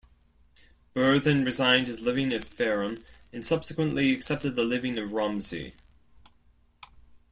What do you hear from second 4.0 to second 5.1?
accepted the living